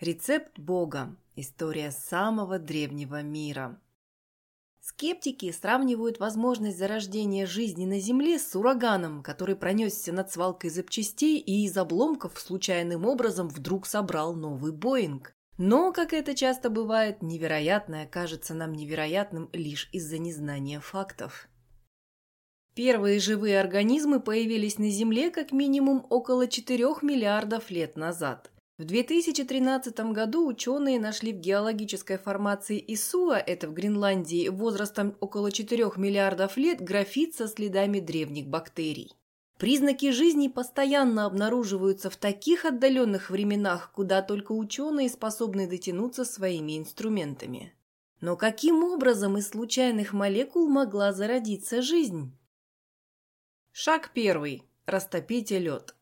Рецепт 0.00 0.58
Бога. 0.58 1.14
История 1.36 1.92
самого 1.92 2.58
древнего 2.58 3.22
мира. 3.22 3.80
Скептики 4.80 5.52
сравнивают 5.52 6.18
возможность 6.18 6.78
зарождения 6.78 7.46
жизни 7.46 7.86
на 7.86 8.00
Земле 8.00 8.40
с 8.40 8.56
ураганом, 8.56 9.22
который 9.22 9.54
пронесся 9.54 10.12
над 10.12 10.32
свалкой 10.32 10.70
запчастей 10.70 11.38
и 11.38 11.64
из 11.64 11.76
обломков 11.76 12.40
случайным 12.40 13.06
образом 13.06 13.48
вдруг 13.48 13.86
собрал 13.86 14.34
новый 14.34 14.72
Боинг. 14.72 15.32
Но, 15.58 15.92
как 15.92 16.12
это 16.12 16.34
часто 16.34 16.70
бывает, 16.70 17.22
невероятное 17.22 18.08
кажется 18.08 18.52
нам 18.52 18.72
невероятным 18.72 19.48
лишь 19.52 19.88
из-за 19.92 20.18
незнания 20.18 20.80
фактов. 20.80 21.48
Первые 22.74 23.20
живые 23.20 23.60
организмы 23.60 24.18
появились 24.18 24.76
на 24.78 24.90
Земле 24.90 25.30
как 25.30 25.52
минимум 25.52 26.04
около 26.10 26.48
4 26.48 26.84
миллиардов 27.02 27.70
лет 27.70 27.96
назад. 27.96 28.50
В 28.76 28.84
2013 28.84 30.00
году 30.10 30.48
ученые 30.48 30.98
нашли 30.98 31.32
в 31.32 31.36
геологической 31.36 32.18
формации 32.18 32.82
Исуа, 32.88 33.36
это 33.36 33.68
в 33.68 33.72
Гренландии, 33.72 34.48
возрастом 34.48 35.16
около 35.20 35.52
4 35.52 35.92
миллиардов 35.96 36.56
лет, 36.56 36.80
графит 36.80 37.36
со 37.36 37.46
следами 37.46 38.00
древних 38.00 38.48
бактерий. 38.48 39.12
Признаки 39.58 40.10
жизни 40.10 40.48
постоянно 40.48 41.26
обнаруживаются 41.26 42.10
в 42.10 42.16
таких 42.16 42.64
отдаленных 42.64 43.30
временах, 43.30 43.92
куда 43.92 44.22
только 44.22 44.50
ученые 44.50 45.08
способны 45.08 45.68
дотянуться 45.68 46.24
своими 46.24 46.76
инструментами. 46.76 47.72
Но 48.20 48.36
каким 48.36 48.82
образом 48.82 49.38
из 49.38 49.50
случайных 49.50 50.12
молекул 50.12 50.68
могла 50.68 51.12
зародиться 51.12 51.80
жизнь? 51.80 52.36
Шаг 53.70 54.10
первый. 54.12 54.64
Растопите 54.84 55.60
лед. 55.60 55.94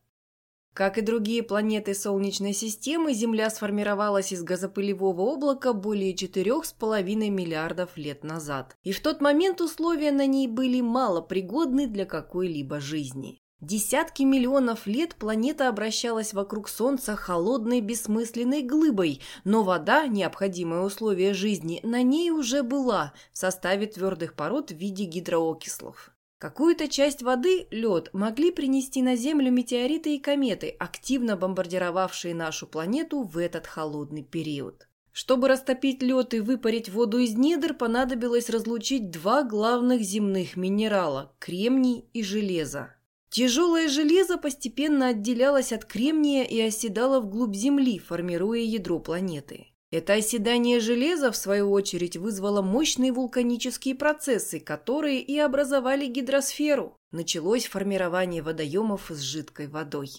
Как 0.73 0.97
и 0.97 1.01
другие 1.01 1.43
планеты 1.43 1.93
Солнечной 1.93 2.53
системы, 2.53 3.13
Земля 3.13 3.51
сформировалась 3.51 4.31
из 4.31 4.41
газопылевого 4.41 5.21
облака 5.21 5.71
более 5.71 6.15
4,5 6.15 7.03
миллиардов 7.29 7.95
лет 7.95 8.23
назад. 8.23 8.75
И 8.83 8.91
в 8.91 8.99
тот 8.99 9.21
момент 9.21 9.61
условия 9.61 10.11
на 10.11 10.25
ней 10.25 10.47
были 10.47 10.81
малопригодны 10.81 11.85
для 11.85 12.05
какой-либо 12.05 12.79
жизни. 12.79 13.39
Десятки 13.61 14.23
миллионов 14.23 14.87
лет 14.87 15.15
планета 15.15 15.69
обращалась 15.69 16.33
вокруг 16.33 16.67
Солнца 16.67 17.15
холодной 17.15 17.79
бессмысленной 17.79 18.63
глыбой, 18.63 19.21
но 19.45 19.63
вода, 19.63 20.07
необходимое 20.07 20.81
условие 20.81 21.33
жизни, 21.33 21.79
на 21.83 22.01
ней 22.01 22.31
уже 22.31 22.63
была 22.63 23.13
в 23.31 23.37
составе 23.37 23.85
твердых 23.85 24.33
пород 24.33 24.71
в 24.71 24.75
виде 24.75 25.05
гидроокислов. 25.05 26.12
Какую-то 26.43 26.89
часть 26.89 27.21
воды, 27.21 27.67
лед, 27.71 28.09
могли 28.11 28.51
принести 28.51 29.01
на 29.01 29.15
Землю 29.15 29.49
метеориты 29.49 30.17
и 30.17 30.19
кометы, 30.19 30.75
активно 30.77 31.37
бомбардировавшие 31.37 32.35
нашу 32.35 32.67
планету 32.67 33.23
в 33.23 33.37
этот 33.37 33.65
холодный 33.65 34.23
период. 34.23 34.89
Чтобы 35.13 35.47
растопить 35.47 36.03
лед 36.03 36.33
и 36.33 36.41
выпарить 36.41 36.89
воду 36.89 37.19
из 37.19 37.37
недр, 37.37 37.73
понадобилось 37.73 38.49
разлучить 38.49 39.09
два 39.09 39.43
главных 39.43 40.01
земных 40.01 40.57
минерала– 40.57 41.33
кремний 41.39 42.09
и 42.11 42.23
железо. 42.23 42.93
Тяжелое 43.29 43.87
железо 43.87 44.37
постепенно 44.37 45.07
отделялось 45.07 45.71
от 45.71 45.85
кремния 45.85 46.43
и 46.43 46.59
оседало 46.59 47.21
вглубь 47.21 47.55
Земли, 47.55 47.99
формируя 47.99 48.59
ядро 48.59 48.99
планеты. 48.99 49.67
Это 49.93 50.13
оседание 50.13 50.79
железа, 50.79 51.31
в 51.31 51.35
свою 51.35 51.69
очередь, 51.69 52.17
вызвало 52.17 52.63
мощные 52.63 53.11
вулканические 53.11 53.93
процессы, 53.93 54.59
которые 54.59 55.21
и 55.21 55.37
образовали 55.37 56.07
гидросферу. 56.07 56.97
Началось 57.11 57.67
формирование 57.67 58.41
водоемов 58.41 59.11
с 59.11 59.19
жидкой 59.19 59.67
водой. 59.67 60.09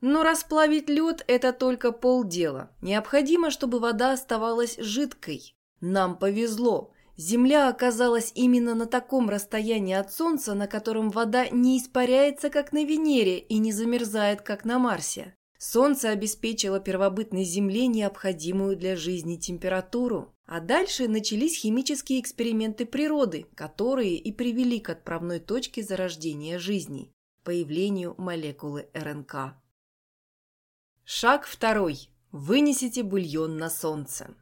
Но 0.00 0.24
расплавить 0.24 0.88
лед– 0.88 1.22
это 1.28 1.52
только 1.52 1.92
полдела. 1.92 2.72
Необходимо, 2.82 3.52
чтобы 3.52 3.78
вода 3.78 4.14
оставалась 4.14 4.76
жидкой. 4.78 5.54
Нам 5.80 6.18
повезло. 6.18 6.90
Земля 7.16 7.68
оказалась 7.68 8.32
именно 8.34 8.74
на 8.74 8.86
таком 8.86 9.30
расстоянии 9.30 9.94
от 9.94 10.12
Солнца, 10.12 10.54
на 10.54 10.66
котором 10.66 11.08
вода 11.08 11.48
не 11.50 11.78
испаряется, 11.78 12.50
как 12.50 12.72
на 12.72 12.84
Венере, 12.84 13.38
и 13.38 13.58
не 13.58 13.70
замерзает, 13.70 14.42
как 14.42 14.64
на 14.64 14.80
Марсе. 14.80 15.36
Солнце 15.62 16.08
обеспечило 16.08 16.80
первобытной 16.80 17.44
Земле 17.44 17.86
необходимую 17.86 18.78
для 18.78 18.96
жизни 18.96 19.36
температуру. 19.36 20.34
А 20.46 20.58
дальше 20.58 21.06
начались 21.06 21.58
химические 21.58 22.18
эксперименты 22.18 22.86
природы, 22.86 23.46
которые 23.54 24.16
и 24.16 24.32
привели 24.32 24.80
к 24.80 24.88
отправной 24.88 25.38
точке 25.38 25.82
зарождения 25.82 26.58
жизни– 26.58 27.12
появлению 27.44 28.14
молекулы 28.16 28.88
РНК. 28.94 29.54
Шаг 31.04 31.44
второй. 31.44 32.08
Вынесите 32.32 33.02
бульон 33.02 33.58
на 33.58 33.68
солнце. 33.68 34.34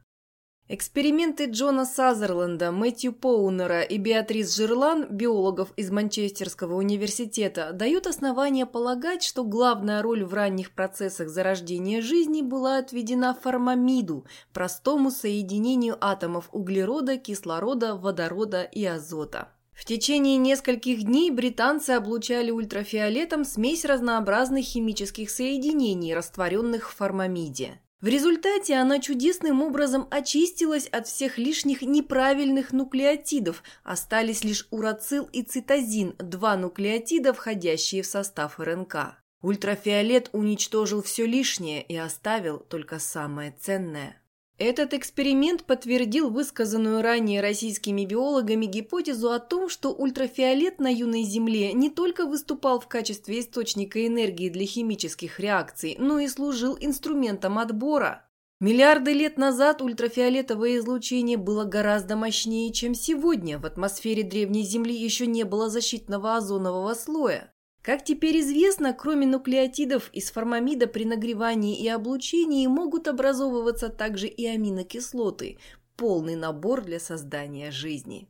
Эксперименты 0.71 1.45
Джона 1.45 1.83
Сазерленда, 1.83 2.71
Мэтью 2.71 3.11
Поунера 3.11 3.81
и 3.81 3.97
Беатрис 3.97 4.55
Жирлан, 4.55 5.07
биологов 5.09 5.73
из 5.77 5.89
Манчестерского 5.89 6.75
университета, 6.75 7.71
дают 7.73 8.05
основания 8.05 8.67
полагать, 8.67 9.23
что 9.23 9.43
главная 9.43 10.03
роль 10.03 10.23
в 10.23 10.31
ранних 10.31 10.75
процессах 10.75 11.29
зарождения 11.29 12.03
жизни 12.03 12.43
была 12.43 12.77
отведена 12.77 13.33
формамиду, 13.33 14.27
простому 14.53 15.09
соединению 15.09 15.97
атомов 15.99 16.49
углерода, 16.51 17.17
кислорода, 17.17 17.95
водорода 17.95 18.61
и 18.61 18.85
азота. 18.85 19.49
В 19.73 19.85
течение 19.85 20.37
нескольких 20.37 21.01
дней 21.01 21.31
британцы 21.31 21.91
облучали 21.91 22.51
ультрафиолетом 22.51 23.43
смесь 23.43 23.85
разнообразных 23.85 24.65
химических 24.65 25.31
соединений, 25.31 26.13
растворенных 26.13 26.91
в 26.91 26.95
формамиде. 26.95 27.79
В 28.01 28.07
результате 28.07 28.75
она 28.75 28.99
чудесным 28.99 29.61
образом 29.61 30.07
очистилась 30.09 30.87
от 30.87 31.07
всех 31.07 31.37
лишних 31.37 31.81
неправильных 31.81 32.71
нуклеотидов, 32.71 33.61
остались 33.83 34.45
лишь 34.45 34.67
урацил 34.71 35.27
и 35.33 35.41
цитозин, 35.41 36.15
два 36.17 36.55
нуклеотида, 36.55 37.33
входящие 37.33 38.03
в 38.03 38.05
состав 38.05 38.57
РНК. 38.57 39.17
Ультрафиолет 39.41 40.29
уничтожил 40.31 41.01
все 41.01 41.25
лишнее 41.25 41.81
и 41.81 41.97
оставил 41.97 42.59
только 42.59 42.99
самое 42.99 43.53
ценное. 43.59 44.18
Этот 44.59 44.93
эксперимент 44.93 45.63
подтвердил 45.63 46.29
высказанную 46.29 47.01
ранее 47.01 47.39
российскими 47.39 48.03
биологами 48.03 48.65
гипотезу 48.65 49.31
о 49.31 49.39
том, 49.39 49.69
что 49.69 49.93
ультрафиолет 49.93 50.79
на 50.79 50.93
юной 50.93 51.23
Земле 51.23 51.71
не 51.71 51.89
только 51.89 52.25
выступал 52.25 52.81
в 52.81 52.87
качестве 52.89 53.39
источника 53.39 54.05
энергии 54.05 54.49
для 54.49 54.65
химических 54.65 55.39
реакций, 55.39 55.95
но 55.97 56.19
и 56.19 56.27
служил 56.27 56.77
инструментом 56.77 57.57
отбора. 57.57 58.25
Миллиарды 58.59 59.13
лет 59.13 59.37
назад 59.37 59.81
ультрафиолетовое 59.81 60.79
излучение 60.79 61.37
было 61.37 61.63
гораздо 61.63 62.17
мощнее, 62.17 62.73
чем 62.73 62.93
сегодня. 62.93 63.59
В 63.59 63.65
атмосфере 63.65 64.23
древней 64.23 64.63
Земли 64.63 64.93
еще 64.93 65.25
не 65.25 65.45
было 65.45 65.69
защитного 65.69 66.35
озонового 66.35 66.93
слоя. 66.95 67.53
Как 67.89 68.03
теперь 68.03 68.41
известно, 68.41 68.93
кроме 68.93 69.25
нуклеотидов 69.25 70.11
из 70.13 70.29
формамида 70.29 70.85
при 70.85 71.05
нагревании 71.05 71.75
и 71.75 71.87
облучении 71.87 72.67
могут 72.67 73.07
образовываться 73.07 73.89
также 73.89 74.27
и 74.27 74.45
аминокислоты, 74.45 75.57
полный 75.97 76.35
набор 76.35 76.83
для 76.83 76.99
создания 76.99 77.71
жизни. 77.71 78.29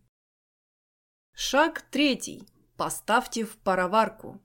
Шаг 1.35 1.83
третий. 1.91 2.43
Поставьте 2.77 3.43
в 3.43 3.57
пароварку. 3.57 4.39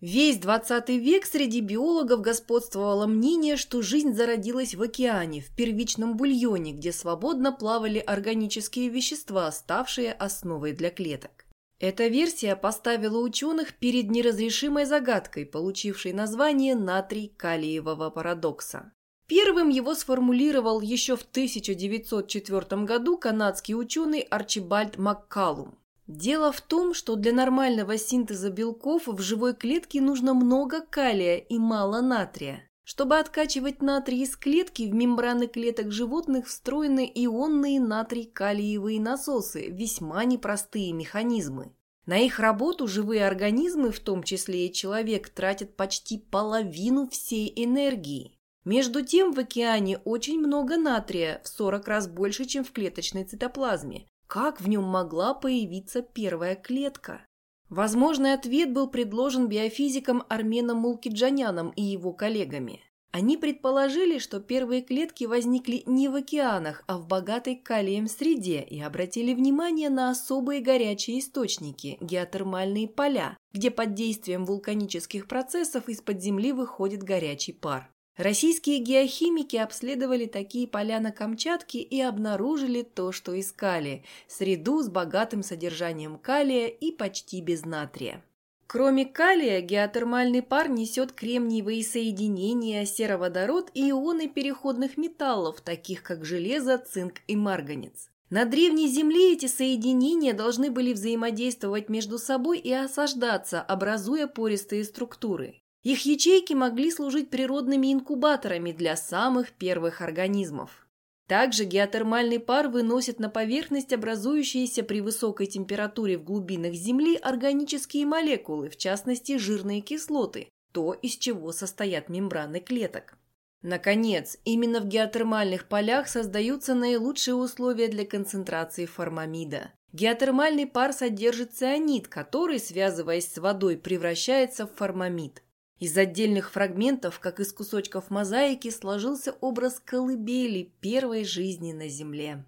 Весь 0.00 0.38
20 0.38 0.88
век 0.88 1.26
среди 1.26 1.60
биологов 1.60 2.20
господствовало 2.20 3.06
мнение, 3.06 3.56
что 3.56 3.82
жизнь 3.82 4.14
зародилась 4.14 4.74
в 4.74 4.82
океане, 4.82 5.42
в 5.42 5.54
первичном 5.54 6.16
бульоне, 6.16 6.72
где 6.72 6.90
свободно 6.90 7.52
плавали 7.52 8.00
органические 8.00 8.88
вещества, 8.88 9.52
ставшие 9.52 10.12
основой 10.12 10.72
для 10.72 10.90
клеток. 10.90 11.43
Эта 11.86 12.06
версия 12.06 12.56
поставила 12.56 13.18
ученых 13.18 13.74
перед 13.74 14.10
неразрешимой 14.10 14.86
загадкой, 14.86 15.44
получившей 15.44 16.14
название 16.14 16.74
натрий-калиевого 16.74 18.08
парадокса. 18.08 18.94
Первым 19.26 19.68
его 19.68 19.94
сформулировал 19.94 20.80
еще 20.80 21.14
в 21.14 21.24
1904 21.24 22.84
году 22.84 23.18
канадский 23.18 23.74
ученый 23.74 24.20
Арчибальд 24.20 24.96
Маккалум. 24.96 25.76
Дело 26.06 26.52
в 26.52 26.62
том, 26.62 26.94
что 26.94 27.16
для 27.16 27.34
нормального 27.34 27.98
синтеза 27.98 28.48
белков 28.48 29.06
в 29.06 29.20
живой 29.20 29.52
клетке 29.52 30.00
нужно 30.00 30.32
много 30.32 30.80
калия 30.80 31.36
и 31.36 31.58
мало 31.58 32.00
натрия. 32.00 32.66
Чтобы 32.84 33.18
откачивать 33.18 33.80
натрий 33.80 34.22
из 34.22 34.36
клетки, 34.36 34.82
в 34.82 34.94
мембраны 34.94 35.46
клеток 35.46 35.90
животных 35.90 36.46
встроены 36.46 37.10
ионные 37.14 37.80
натрий-калиевые 37.80 39.00
насосы, 39.00 39.68
весьма 39.70 40.24
непростые 40.24 40.92
механизмы. 40.92 41.74
На 42.04 42.18
их 42.18 42.38
работу 42.38 42.86
живые 42.86 43.26
организмы, 43.26 43.90
в 43.90 44.00
том 44.00 44.22
числе 44.22 44.66
и 44.66 44.72
человек, 44.72 45.30
тратят 45.30 45.74
почти 45.74 46.18
половину 46.18 47.08
всей 47.08 47.50
энергии. 47.56 48.38
Между 48.66 49.02
тем 49.02 49.32
в 49.32 49.38
океане 49.38 49.98
очень 50.04 50.38
много 50.38 50.76
натрия, 50.76 51.40
в 51.42 51.48
40 51.48 51.88
раз 51.88 52.06
больше, 52.06 52.44
чем 52.44 52.64
в 52.64 52.72
клеточной 52.72 53.24
цитоплазме. 53.24 54.06
Как 54.26 54.60
в 54.60 54.68
нем 54.68 54.84
могла 54.84 55.32
появиться 55.32 56.02
первая 56.02 56.54
клетка? 56.54 57.26
Возможный 57.68 58.34
ответ 58.34 58.72
был 58.72 58.88
предложен 58.88 59.48
биофизиком 59.48 60.22
Арменом 60.28 60.78
Мулкиджаняном 60.78 61.70
и 61.70 61.82
его 61.82 62.12
коллегами. 62.12 62.80
Они 63.14 63.36
предположили, 63.36 64.18
что 64.18 64.40
первые 64.40 64.82
клетки 64.82 65.22
возникли 65.22 65.84
не 65.86 66.08
в 66.08 66.16
океанах, 66.16 66.82
а 66.88 66.98
в 66.98 67.06
богатой 67.06 67.54
калием 67.54 68.08
среде 68.08 68.60
и 68.60 68.80
обратили 68.80 69.34
внимание 69.34 69.88
на 69.88 70.10
особые 70.10 70.60
горячие 70.60 71.20
источники– 71.20 71.96
геотермальные 72.00 72.88
поля, 72.88 73.36
где 73.52 73.70
под 73.70 73.94
действием 73.94 74.44
вулканических 74.44 75.28
процессов 75.28 75.88
из-под 75.88 76.20
земли 76.20 76.50
выходит 76.50 77.04
горячий 77.04 77.52
пар. 77.52 77.93
Российские 78.16 78.78
геохимики 78.78 79.56
обследовали 79.56 80.26
такие 80.26 80.68
поля 80.68 81.00
на 81.00 81.10
Камчатке 81.10 81.80
и 81.80 82.00
обнаружили 82.00 82.82
то, 82.82 83.10
что 83.10 83.38
искали– 83.38 84.04
среду 84.28 84.82
с 84.82 84.88
богатым 84.88 85.42
содержанием 85.42 86.18
калия 86.18 86.68
и 86.68 86.92
почти 86.92 87.40
без 87.40 87.64
натрия. 87.64 88.24
Кроме 88.68 89.04
калия, 89.04 89.60
геотермальный 89.60 90.42
пар 90.42 90.68
несет 90.68 91.12
кремниевые 91.12 91.82
соединения, 91.82 92.84
сероводород 92.84 93.70
и 93.74 93.90
ионы 93.90 94.28
переходных 94.28 94.96
металлов, 94.96 95.60
таких 95.60 96.04
как 96.04 96.24
железо, 96.24 96.78
цинк 96.78 97.14
и 97.26 97.34
марганец. 97.34 98.10
На 98.30 98.44
древней 98.44 98.88
Земле 98.88 99.32
эти 99.32 99.46
соединения 99.46 100.34
должны 100.34 100.70
были 100.70 100.92
взаимодействовать 100.92 101.88
между 101.88 102.18
собой 102.18 102.58
и 102.58 102.72
осаждаться, 102.72 103.60
образуя 103.60 104.26
пористые 104.28 104.84
структуры. 104.84 105.60
Их 105.84 106.06
ячейки 106.06 106.54
могли 106.54 106.90
служить 106.90 107.28
природными 107.28 107.92
инкубаторами 107.92 108.72
для 108.72 108.96
самых 108.96 109.52
первых 109.52 110.00
организмов. 110.00 110.84
Также 111.26 111.64
геотермальный 111.64 112.40
пар 112.40 112.68
выносит 112.68 113.18
на 113.18 113.28
поверхность 113.28 113.92
образующиеся 113.92 114.82
при 114.82 115.00
высокой 115.00 115.46
температуре 115.46 116.16
в 116.18 116.24
глубинах 116.24 116.72
Земли 116.72 117.16
органические 117.16 118.06
молекулы, 118.06 118.70
в 118.70 118.76
частности 118.76 119.36
жирные 119.36 119.82
кислоты, 119.82 120.48
то, 120.72 120.94
из 120.94 121.16
чего 121.16 121.52
состоят 121.52 122.08
мембраны 122.08 122.60
клеток. 122.60 123.16
Наконец, 123.60 124.38
именно 124.44 124.80
в 124.80 124.86
геотермальных 124.86 125.68
полях 125.68 126.08
создаются 126.08 126.74
наилучшие 126.74 127.34
условия 127.34 127.88
для 127.88 128.06
концентрации 128.06 128.84
формамида. 128.84 129.70
Геотермальный 129.92 130.66
пар 130.66 130.92
содержит 130.92 131.54
цианид, 131.54 132.08
который, 132.08 132.58
связываясь 132.58 133.32
с 133.32 133.38
водой, 133.38 133.78
превращается 133.78 134.66
в 134.66 134.74
формамид. 134.74 135.42
Из 135.80 135.96
отдельных 135.98 136.52
фрагментов, 136.52 137.18
как 137.18 137.40
из 137.40 137.52
кусочков 137.52 138.10
мозаики, 138.10 138.70
сложился 138.70 139.32
образ 139.40 139.80
колыбели 139.84 140.72
первой 140.80 141.24
жизни 141.24 141.72
на 141.72 141.88
Земле. 141.88 142.44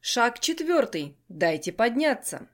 Шаг 0.00 0.38
четвертый. 0.38 1.16
Дайте 1.28 1.72
подняться. 1.72 2.48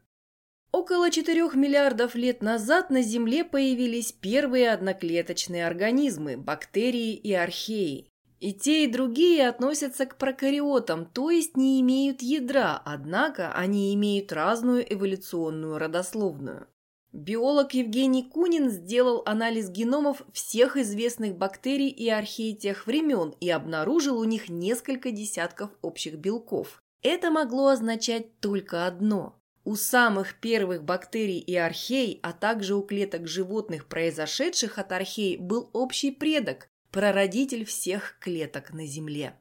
Около 0.73 1.11
4 1.11 1.50
миллиардов 1.55 2.17
лет 2.17 2.43
назад 2.43 2.91
на 2.91 3.02
Земле 3.02 3.44
появились 3.44 4.12
первые 4.12 4.73
одноклеточные 4.73 5.67
организмы– 5.67 6.37
бактерии 6.38 7.14
и 7.14 7.32
археи. 7.32 8.08
И 8.41 8.52
те, 8.52 8.85
и 8.85 8.91
другие 8.91 9.49
относятся 9.49 10.05
к 10.05 10.17
прокариотам, 10.17 11.06
то 11.06 11.31
есть 11.31 11.56
не 11.56 11.81
имеют 11.81 12.23
ядра, 12.23 12.82
однако 12.85 13.52
они 13.52 13.94
имеют 13.94 14.32
разную 14.32 14.93
эволюционную 14.93 15.79
родословную. 15.79 16.67
Биолог 17.14 17.75
Евгений 17.75 18.25
Кунин 18.25 18.70
сделал 18.70 19.22
анализ 19.25 19.70
геномов 19.70 20.22
всех 20.32 20.76
известных 20.76 21.37
бактерий 21.37 21.88
и 21.88 22.08
архей 22.08 22.56
тех 22.56 22.88
времен 22.88 23.37
и 23.38 23.49
обнаружил 23.50 24.19
у 24.19 24.25
них 24.25 24.49
несколько 24.49 25.12
десятков 25.12 25.70
общих 25.81 26.16
белков. 26.16 26.82
Это 27.02 27.31
могло 27.31 27.69
означать 27.69 28.40
только 28.40 28.88
одно. 28.88 29.40
У 29.62 29.76
самых 29.76 30.40
первых 30.40 30.82
бактерий 30.82 31.38
и 31.38 31.55
архей, 31.55 32.19
а 32.25 32.32
также 32.32 32.75
у 32.75 32.82
клеток 32.82 33.28
животных, 33.28 33.87
произошедших 33.87 34.81
от 34.81 34.90
архей, 34.90 35.37
был 35.37 35.70
общий 35.72 36.10
предок, 36.10 36.69
прародитель 36.90 37.64
всех 37.64 38.19
клеток 38.19 38.72
на 38.72 38.87
Земле. 38.87 39.38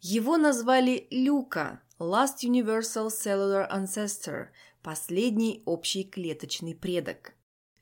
Его 0.00 0.36
назвали 0.36 1.08
Люка– 1.10 1.82
Last 1.98 2.44
Universal 2.44 3.08
Cellular 3.08 3.68
Ancestor– 3.68 4.46
последний 4.82 5.62
общий 5.64 6.04
клеточный 6.04 6.74
предок. 6.74 7.34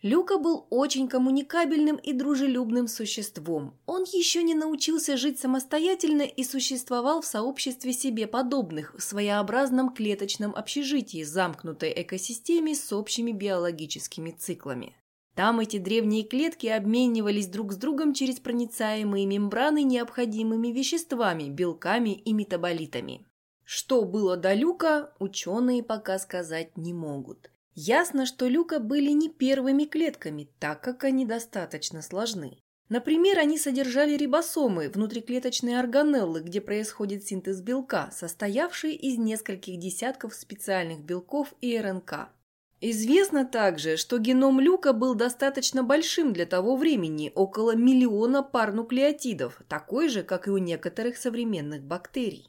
Люка 0.03 0.39
был 0.39 0.69
очень 0.71 1.09
коммуникабельным 1.09 1.97
и 1.97 2.13
дружелюбным 2.13 2.87
существом. 2.87 3.75
Он 3.85 4.05
еще 4.05 4.45
не 4.45 4.55
научился 4.55 5.17
жить 5.17 5.41
самостоятельно 5.41 6.23
и 6.23 6.45
существовал 6.45 7.21
в 7.21 7.27
сообществе 7.27 7.93
себе 7.93 8.29
подобных, 8.29 8.95
в 8.97 9.03
своеобразном 9.03 9.93
клеточном 9.93 10.55
общежитии, 10.55 11.25
замкнутой 11.25 11.93
экосистеме 11.97 12.77
с 12.77 12.93
общими 12.93 13.33
биологическими 13.33 14.31
циклами. 14.31 14.95
Там 15.35 15.59
эти 15.61 15.79
древние 15.79 16.23
клетки 16.23 16.67
обменивались 16.69 17.49
друг 17.49 17.73
с 17.73 17.77
другом 17.77 18.13
через 18.13 18.41
проницаемые 18.41 19.27
мембраны 19.27 19.83
необходимыми 19.83 20.69
веществами, 20.69 21.49
белками 21.49 22.11
и 22.11 22.33
метаболитами. 22.33 23.25
Что 23.71 24.07
было 24.07 24.39
до 24.39 24.55
Люка, 24.55 25.13
ученые 25.19 25.83
пока 25.83 26.19
сказать 26.19 26.79
не 26.79 26.95
могут. 26.95 27.51
Ясно, 27.75 28.25
что 28.25 28.49
Люка 28.49 28.81
были 28.81 29.11
не 29.11 29.29
первыми 29.29 29.85
клетками, 29.85 30.49
так 30.59 30.81
как 30.81 31.05
они 31.05 31.27
достаточно 31.27 32.01
сложны. 32.01 32.63
Например, 32.89 33.39
они 33.39 33.59
содержали 33.59 34.17
рибосомы, 34.17 34.89
внутриклеточные 34.89 35.79
органеллы, 35.79 36.41
где 36.41 36.63
происходит 36.63 37.27
синтез 37.27 37.61
белка, 37.61 38.09
состоявший 38.11 38.95
из 38.95 39.19
нескольких 39.19 39.79
десятков 39.79 40.35
специальных 40.35 41.05
белков 41.05 41.53
и 41.61 41.79
РНК. 41.79 42.31
Известно 42.81 43.45
также, 43.45 43.99
что 43.99 44.17
геном 44.17 44.61
Люка 44.61 44.95
был 44.95 45.15
достаточно 45.15 45.83
большим 45.83 46.33
для 46.33 46.47
того 46.47 46.75
времени, 46.75 47.33
около 47.35 47.77
миллиона 47.77 48.43
пар 48.43 48.73
нуклеотидов, 48.73 49.61
такой 49.69 50.09
же, 50.09 50.23
как 50.23 50.49
и 50.49 50.51
у 50.53 50.57
некоторых 50.57 51.19
современных 51.19 51.83
бактерий. 51.83 52.49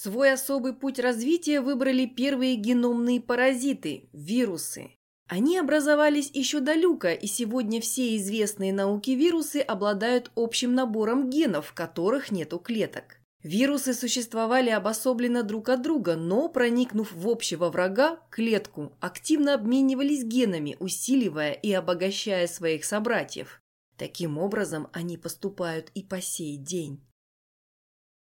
Свой 0.00 0.32
особый 0.32 0.74
путь 0.74 1.00
развития 1.00 1.60
выбрали 1.60 2.06
первые 2.06 2.54
геномные 2.54 3.20
паразиты– 3.20 4.08
вирусы. 4.12 4.92
Они 5.26 5.58
образовались 5.58 6.30
еще 6.32 6.60
до 6.60 6.74
люка, 6.74 7.12
и 7.12 7.26
сегодня 7.26 7.80
все 7.80 8.16
известные 8.16 8.72
науки 8.72 9.10
вирусы 9.10 9.56
обладают 9.56 10.30
общим 10.36 10.72
набором 10.72 11.28
генов, 11.28 11.72
которых 11.72 12.30
нет 12.30 12.54
у 12.54 12.60
клеток. 12.60 13.16
Вирусы 13.42 13.92
существовали 13.92 14.70
обособленно 14.70 15.42
друг 15.42 15.68
от 15.68 15.82
друга, 15.82 16.14
но, 16.14 16.48
проникнув 16.48 17.10
в 17.12 17.28
общего 17.28 17.68
врага, 17.68 18.20
клетку, 18.30 18.92
активно 19.00 19.54
обменивались 19.54 20.22
генами, 20.22 20.76
усиливая 20.78 21.50
и 21.54 21.72
обогащая 21.72 22.46
своих 22.46 22.84
собратьев. 22.84 23.60
Таким 23.96 24.38
образом, 24.38 24.86
они 24.92 25.16
поступают 25.16 25.90
и 25.94 26.04
по 26.04 26.20
сей 26.20 26.56
день. 26.56 27.04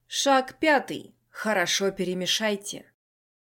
Шаг 0.07 0.61
пятый. 0.61 1.16
Хорошо 1.37 1.91
перемешайте. 1.91 2.91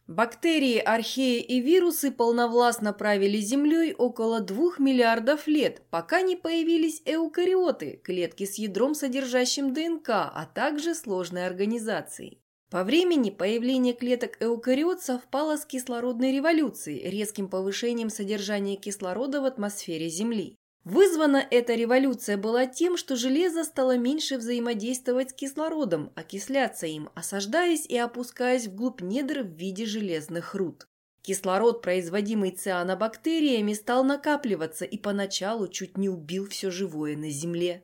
Бактерии, 0.08 0.78
археи 0.78 1.40
и 1.40 1.62
вирусы 1.62 2.12
полновластно 2.12 2.92
правили 2.92 3.38
Землей 3.38 3.94
около 3.94 4.42
двух 4.42 4.78
миллиардов 4.78 5.48
лет, 5.48 5.84
пока 5.90 6.22
не 6.22 6.36
появились 6.36 7.02
эукариоты, 7.06 8.02
клетки 8.04 8.46
с 8.46 8.58
ядром, 8.58 8.94
содержащим 8.94 9.74
ДНК, 9.74 10.10
а 10.10 10.50
также 10.54 10.96
сложной 10.96 11.48
организацией. 11.48 12.42
По 12.70 12.84
времени 12.84 13.30
появление 13.30 13.94
клеток 13.94 14.36
эукариот 14.42 15.02
совпало 15.02 15.56
с 15.56 15.66
кислородной 15.66 16.34
революцией, 16.34 17.10
резким 17.10 17.48
повышением 17.48 18.10
содержания 18.10 18.76
кислорода 18.76 19.40
в 19.40 19.46
атмосфере 19.46 20.10
Земли. 20.10 20.57
Вызвана 20.90 21.46
эта 21.52 21.76
революция 21.76 22.38
была 22.38 22.66
тем, 22.66 22.96
что 22.96 23.18
железо 23.18 23.66
стало 23.66 23.98
меньше 23.98 24.38
взаимодействовать 24.38 25.32
с 25.32 25.34
кислородом, 25.34 26.14
окисляться 26.16 26.88
им, 26.88 27.10
осаждаясь 27.14 27.86
и 27.86 27.98
опускаясь 27.98 28.68
вглубь 28.68 29.02
недр 29.02 29.42
в 29.42 29.48
виде 29.48 29.86
железных 29.86 30.56
руд. 30.56 30.88
Кислород, 31.24 31.82
производимый 31.82 32.52
цианобактериями, 32.52 33.74
стал 33.74 34.06
накапливаться 34.06 34.86
и 34.86 34.98
поначалу 34.98 35.68
чуть 35.68 35.98
не 35.98 36.08
убил 36.08 36.48
все 36.48 36.72
живое 36.72 37.18
на 37.18 37.32
Земле. 37.32 37.84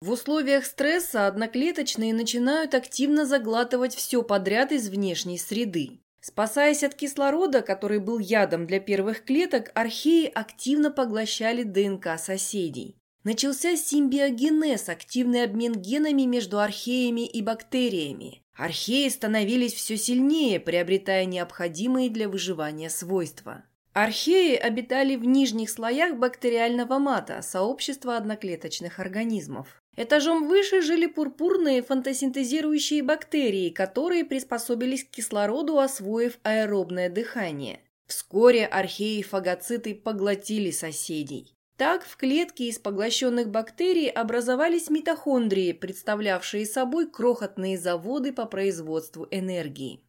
В 0.00 0.10
условиях 0.10 0.64
стресса 0.64 1.26
одноклеточные 1.26 2.14
начинают 2.14 2.72
активно 2.72 3.26
заглатывать 3.26 3.94
все 3.94 4.22
подряд 4.22 4.72
из 4.72 4.88
внешней 4.88 5.36
среды. 5.36 6.00
Спасаясь 6.28 6.84
от 6.84 6.94
кислорода, 6.94 7.62
который 7.62 8.00
был 8.00 8.18
ядом 8.18 8.66
для 8.66 8.80
первых 8.80 9.24
клеток, 9.24 9.70
археи 9.72 10.26
активно 10.26 10.90
поглощали 10.90 11.62
ДНК 11.62 12.18
соседей. 12.18 12.98
Начался 13.24 13.78
симбиогенез, 13.78 14.90
активный 14.90 15.44
обмен 15.44 15.72
генами 15.72 16.26
между 16.26 16.60
археями 16.60 17.26
и 17.26 17.40
бактериями. 17.40 18.42
Археи 18.54 19.08
становились 19.08 19.72
все 19.72 19.96
сильнее, 19.96 20.60
приобретая 20.60 21.24
необходимые 21.24 22.10
для 22.10 22.28
выживания 22.28 22.90
свойства. 22.90 23.64
Археи 23.94 24.54
обитали 24.54 25.16
в 25.16 25.24
нижних 25.24 25.70
слоях 25.70 26.18
бактериального 26.18 26.98
мата, 26.98 27.40
сообщества 27.40 28.18
одноклеточных 28.18 28.98
организмов. 28.98 29.82
Этажом 30.00 30.46
выше 30.46 30.80
жили 30.80 31.06
пурпурные 31.06 31.82
фотосинтезирующие 31.82 33.02
бактерии, 33.02 33.70
которые 33.70 34.24
приспособились 34.24 35.02
к 35.02 35.10
кислороду, 35.10 35.80
освоив 35.80 36.38
аэробное 36.44 37.10
дыхание. 37.10 37.80
Вскоре 38.06 38.64
археи-фагоциты 38.64 39.96
поглотили 39.96 40.70
соседей. 40.70 41.52
Так 41.76 42.04
в 42.04 42.16
клетке 42.16 42.68
из 42.68 42.78
поглощенных 42.78 43.50
бактерий 43.50 44.08
образовались 44.08 44.88
митохондрии, 44.88 45.72
представлявшие 45.72 46.64
собой 46.64 47.10
крохотные 47.10 47.76
заводы 47.76 48.32
по 48.32 48.46
производству 48.46 49.26
энергии. 49.32 50.00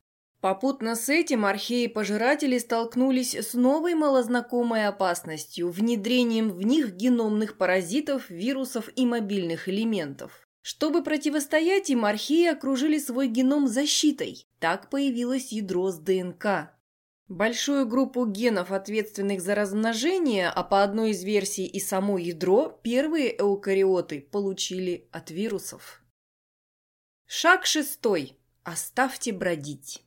Попутно 0.41 0.95
с 0.95 1.09
этим 1.09 1.45
археи-пожиратели 1.45 2.57
столкнулись 2.59 3.35
с 3.35 3.53
новой 3.53 3.93
малознакомой 3.93 4.87
опасностью– 4.87 5.69
внедрением 5.71 6.49
в 6.49 6.61
них 6.61 6.93
геномных 6.93 7.57
паразитов, 7.57 8.29
вирусов 8.29 8.89
и 8.95 9.05
мобильных 9.05 9.67
элементов. 9.67 10.47
Чтобы 10.61 11.03
противостоять 11.03 11.89
им, 11.89 12.05
археи 12.05 12.47
окружили 12.47 12.99
свой 12.99 13.27
геном 13.27 13.67
защитой. 13.67 14.47
Так 14.59 14.89
появилось 14.89 15.51
ядро 15.51 15.91
с 15.91 15.99
ДНК. 15.99 16.71
Большую 17.27 17.85
группу 17.85 18.25
генов, 18.25 18.71
ответственных 18.71 19.41
за 19.41 19.55
размножение, 19.55 20.47
а 20.47 20.63
по 20.63 20.83
одной 20.83 21.11
из 21.11 21.23
версий 21.23 21.65
и 21.65 21.79
само 21.79 22.17
ядро, 22.17 22.79
первые 22.81 23.39
эукариоты 23.39 24.21
получили 24.21 25.07
от 25.11 25.31
вирусов. 25.31 26.01
Шаг 27.25 27.65
шестой. 27.65 28.37
Оставьте 28.63 29.31
бродить. 29.31 30.03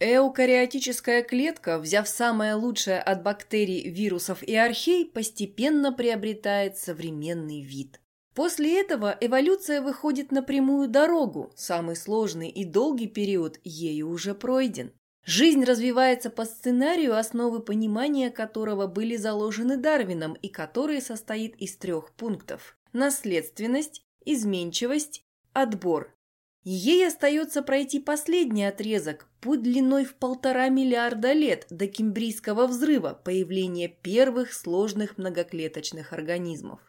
Эукариотическая 0.00 1.22
клетка, 1.22 1.78
взяв 1.78 2.08
самое 2.08 2.54
лучшее 2.54 3.00
от 3.00 3.24
бактерий, 3.24 3.90
вирусов 3.90 4.44
и 4.44 4.54
архей, 4.54 5.04
постепенно 5.04 5.92
приобретает 5.92 6.76
современный 6.76 7.62
вид. 7.62 8.00
После 8.32 8.80
этого 8.80 9.18
эволюция 9.20 9.82
выходит 9.82 10.30
на 10.30 10.44
прямую 10.44 10.86
дорогу, 10.86 11.50
самый 11.56 11.96
сложный 11.96 12.48
и 12.48 12.64
долгий 12.64 13.08
период 13.08 13.58
ею 13.64 14.08
уже 14.08 14.34
пройден. 14.34 14.92
Жизнь 15.24 15.64
развивается 15.64 16.30
по 16.30 16.44
сценарию, 16.44 17.16
основы 17.16 17.58
понимания 17.58 18.30
которого 18.30 18.86
были 18.86 19.16
заложены 19.16 19.76
Дарвином 19.76 20.34
и 20.34 20.48
который 20.48 21.02
состоит 21.02 21.56
из 21.56 21.76
трех 21.76 22.12
пунктов– 22.12 22.78
наследственность, 22.92 24.02
изменчивость, 24.24 25.24
отбор. 25.52 26.14
Ей 26.62 27.06
остается 27.06 27.62
пройти 27.62 27.98
последний 27.98 28.64
отрезок, 28.64 29.27
путь 29.40 29.62
длиной 29.62 30.04
в 30.04 30.14
полтора 30.14 30.68
миллиарда 30.68 31.32
лет 31.32 31.66
до 31.70 31.86
кембрийского 31.86 32.66
взрыва, 32.66 33.20
появления 33.24 33.88
первых 33.88 34.52
сложных 34.52 35.18
многоклеточных 35.18 36.12
организмов. 36.12 36.80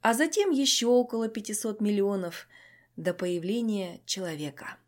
А 0.00 0.14
затем 0.14 0.50
еще 0.50 0.86
около 0.86 1.28
500 1.28 1.80
миллионов 1.80 2.48
до 2.96 3.14
появления 3.14 4.00
человека. 4.06 4.78